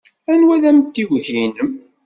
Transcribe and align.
Anwa 0.31 0.53
ay 0.55 0.59
d 0.63 0.65
amtiweg-nnem? 0.69 1.69